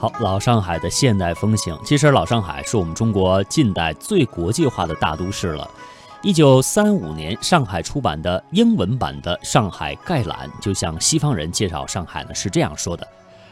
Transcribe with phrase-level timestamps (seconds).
[0.00, 5.70] 好，老上海的现代风情，其实老上海是我们中国近代最国际化的大都市了。
[6.22, 13.06] 一九三五年，上海出版的英文版的《上海概览》就向西方人介绍上海呢，是这样说的：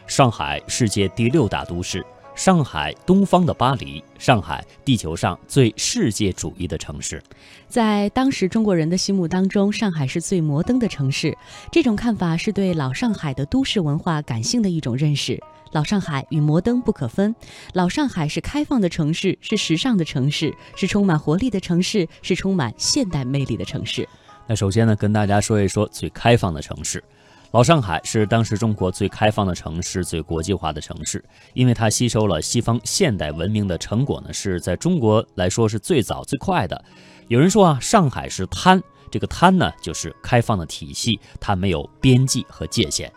[0.07, 2.03] 上海世界第六大都市。
[2.35, 4.03] 上海，东方的巴黎。
[4.19, 7.23] 上海，地球上最世界主义的城市。
[7.67, 11.37] 在当时中国人的心目当中，上海是最摩登的城市。
[11.71, 15.39] 这种看法是对老上海的都市文化感性的一种认识。
[15.73, 17.35] 老上海与摩登不可分。
[17.75, 24.09] 老上海是开放的城市，是时尚的城市，是充满活力的城市，是充满现代魅力的城市。
[24.47, 27.03] 那首先呢，跟大家说一说最开放的城市。
[27.51, 36.85] 老上海是当时中国最开放的城市，最国际化的城市，因为它吸收了西方现代文明的成果呢，是在中国来说是最早最快的。
[37.29, 43.11] 有人说啊，上海是滩，这个滩呢就是开放的体系，它没有边际和界限。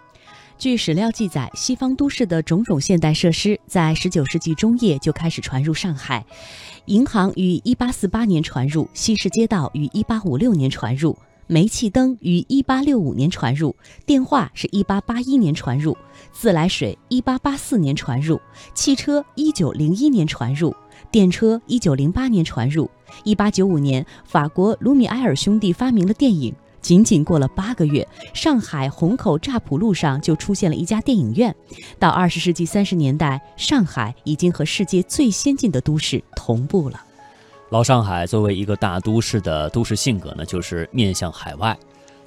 [0.61, 6.23] 据史料记载，西方都市的种种现代设施在19世纪中叶就开始传入上海，
[6.85, 11.17] 银行于1848年传入，西式街道于1856年传入。
[11.47, 15.97] 煤气灯于一八六五年传入，电话是一八八一年传入，
[16.31, 18.39] 自来水一八八四年传入，
[18.75, 20.75] 汽车一九零一年传入，
[21.09, 22.87] 电车一九零八年传入，
[23.23, 31.55] 一八九五年法国卢米埃尔兄弟发明了电影，仅仅过了八个月，上海虹口乍浦路上就出现了一家电影院。
[31.99, 36.99] 到二十世纪三十年代，上海已经和世界最先进的都市同步了。
[37.69, 41.77] 老上海作为一个大都市的都市性格呢，就是面向海外，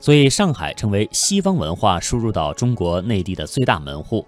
[0.01, 4.25] 所以上海成为西方文化输入到中国内地的最大门户。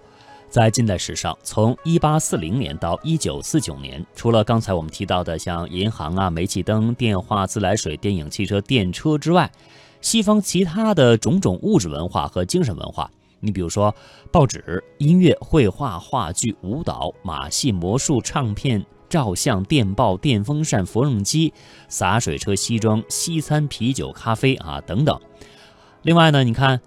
[0.49, 9.51] 在近代史上，从一八四零年到一九四九年，除了刚才我们提到的像银行啊、煤气灯、电话、自来水、电影、汽车、电车之外，
[10.01, 13.09] 西方其他的种种物质文化和精神文化，
[13.39, 13.93] 你比如说
[14.31, 18.85] 报纸、音乐、绘画、话剧、舞蹈、马戏、魔术、唱片。
[19.09, 21.53] 照相、电报、电风扇、缝纫机、
[21.87, 25.17] 洒水车、西装、西餐、啤酒、咖啡啊等等。
[26.01, 26.81] 另外呢，你看，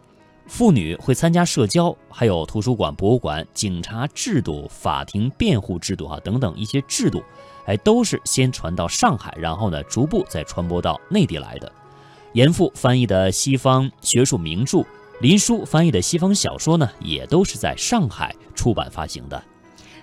[0.47, 7.23] 妇女会参加社交，还有图书馆、博物馆、警察制度、法庭辩护制度啊等等一些制度，
[7.65, 11.73] 哎，都是先传到上海，然后呢，逐步再传播到内地来的。
[12.33, 14.85] 严复翻译的西方学术名著，
[15.21, 19.43] 林纾翻译的西方小说呢，也都是在上海出版发行的。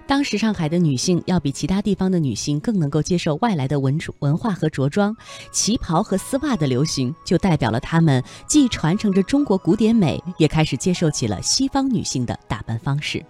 [0.05, 5.15] 当时上海的女性要比其他地方的女性更能够接受外来的文文化和着装，
[5.51, 13.25] 旗袍和丝袜的流行就代表了她们既传承着中国古典美，也开始接受起了西方女性的打扮方式。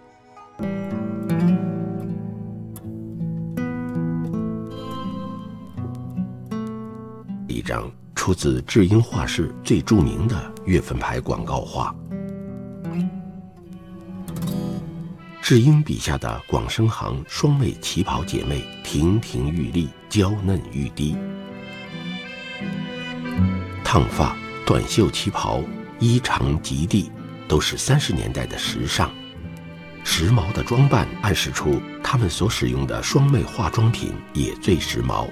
[7.47, 7.91] 一张
[8.27, 11.95] 出自智英画室最著名的月份牌广告画。
[15.41, 21.15] 智英笔下的广生行双妹旗袍姐妹，亭亭玉立，娇嫩欲滴。
[23.81, 25.63] 烫发、短袖旗袍、
[25.97, 27.09] 衣长及地，
[27.47, 29.09] 都是三十年代的时尚。
[30.03, 35.29] 时髦的装扮暗示出他们所使用的双妹化妆品也最时髦。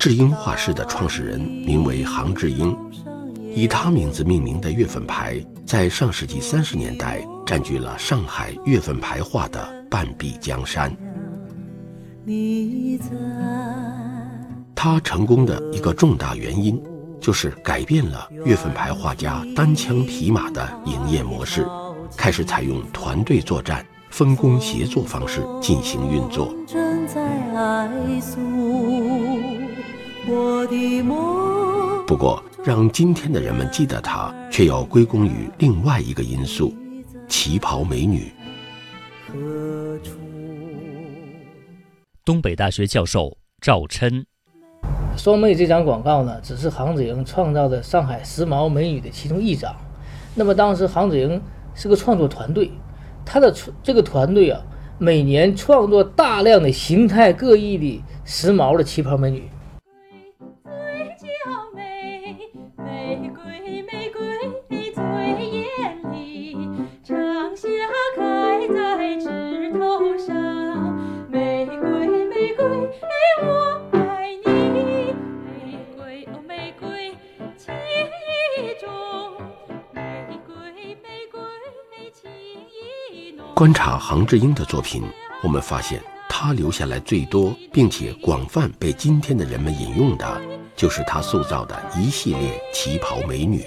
[0.00, 2.74] 智英画室的创始人名为杭志英，
[3.54, 10.90] 以他名字命名的月份牌，在上世纪三十年代占据了上海月份牌画的半壁江山。
[14.74, 16.82] 他成功的一个重大原因，
[17.20, 21.68] 就是改变了月份牌画家单枪匹马的营业模式，
[22.16, 26.54] 开始采用团队作战、分工协作方式进行运作。
[30.28, 32.04] 我的梦。
[32.06, 36.74] 不过，让今天的人们记得她，却要归功于另外一个因素——
[37.28, 38.32] 旗袍美女。
[42.24, 44.24] 东北大学教授赵琛，
[45.16, 49.74] 双妹这张广告呢，只是杭子莹创造的上海时髦美女的其中一张。
[50.34, 51.40] 那么当时杭子莹
[51.74, 52.70] 是个创作团队，
[53.24, 54.60] 她的这个团队啊，
[54.98, 59.48] 每年创作大量的形态各异的时髦的旗袍美女。
[63.50, 65.02] 玫瑰玫瑰最
[65.50, 65.66] 艳
[66.12, 66.56] 丽，
[67.02, 67.68] 长夏
[68.16, 71.28] 开在枝头上。
[71.28, 72.64] 玫瑰玫瑰
[73.42, 77.12] 我爱你，玫瑰哦玫瑰
[77.56, 78.88] 情意重。
[79.92, 80.54] 玫瑰
[81.02, 81.40] 玫瑰
[82.12, 83.44] 情意浓。
[83.56, 85.02] 观察杭志英的作品，
[85.42, 90.40] 我们发现他留下来最多，并且广泛被今天的人们引用的。
[90.80, 93.66] 就是他塑造的一系列旗袍美女。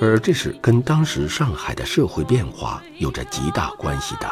[0.00, 4.28] 而这是跟当时上海的社会变化有着极大关系的。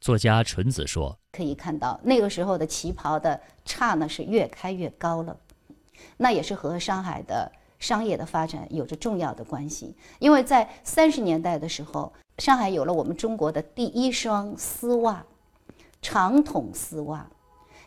[0.00, 5.36] 作家纯子说：“可以看到那个时候的旗袍的叉呢是越开越高了，
[6.16, 9.94] 那也是和上海的商业的发展有着重要的关系。
[10.18, 15.24] 因为在三十年代的时候，上海有了我们中国的第一双丝袜，
[16.00, 17.26] 长筒丝袜。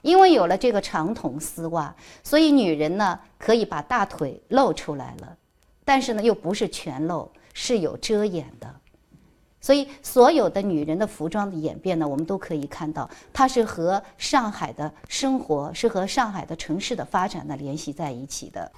[0.01, 5.35] 因为有了这个长筒丝袜，所以女人呢可以把大腿露出来了，
[5.83, 8.71] 但是呢又不是全露，是有遮掩的。”
[9.65, 18.71] 所以，所有的女人的服装的演变呢，我们都可以看到，它是和上海的生活，是和上海的城市的发展呢联系在一起的。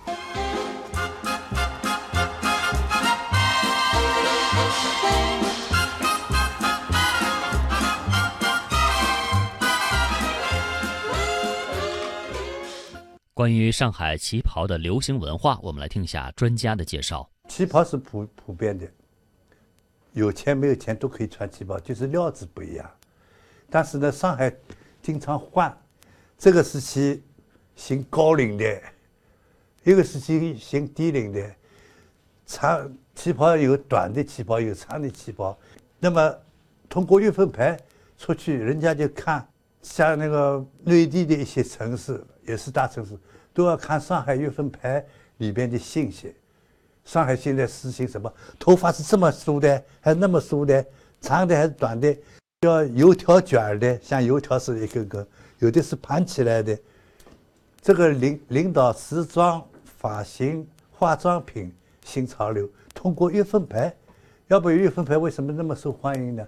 [13.34, 17.30] 关于上海旗袍的流行文化，我们来听一下专家的介绍。
[17.50, 18.88] 旗袍是普普遍的。
[20.18, 22.90] 有钱没有钱都可以穿旗袍，就是料子不一样。
[23.70, 24.52] 但是呢，上海
[25.00, 25.72] 经常换，
[26.40, 27.24] 这个时期
[27.76, 28.82] 行高领的，
[29.84, 31.56] 一个时期行低领的。
[32.48, 35.56] 长旗袍有短的旗袍，有长的旗袍。
[36.00, 36.36] 那么
[36.90, 37.78] 通过月份牌
[38.18, 39.48] 出去，人家就看，
[39.84, 43.16] 像那个内地的一些城市，也是大城市，
[43.54, 45.06] 都要看上海月份牌
[45.38, 46.34] 里边的信息。
[47.08, 48.32] 上海现在实行什么？
[48.60, 50.86] 头发是这么梳的，还那么梳的？
[51.22, 52.14] 长的还是短的？
[52.64, 55.26] 要油条卷的，像油条似的一个个；
[55.60, 56.78] 有的是盘起来的。
[57.82, 61.74] 这个领领导时装、发型、化妆品
[62.04, 63.96] 新潮流，通过月份牌。
[64.48, 66.46] 要不月份牌为什么那么受欢迎呢？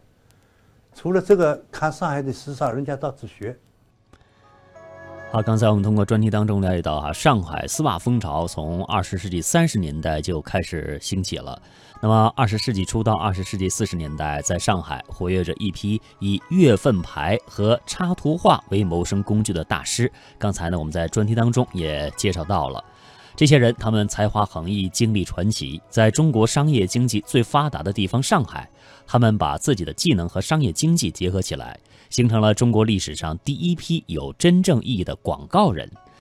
[0.94, 3.58] 除了这个，看上海的时尚，人家到处学。
[5.32, 11.62] 好，刚才我们通过专题当中了解到，哈，上海丝袜风潮从二十世纪三十年代就开始兴起了。
[12.02, 20.12] 那么，二十世纪初到二十世纪四十年代，在上海活跃着一批以月份牌和插图画为谋生工具的大师。
[20.40, 22.84] 刚才呢，我们在专题当中也介绍到了
[23.36, 28.68] 这些人，他们才华横溢，经历传奇，在中国商业经济最发达的地方上海，
[29.06, 31.80] 他们把自己的技能和商业经济结合起来。
[32.10, 35.90] 形成了中国历史上第一批有真正意义的广告人。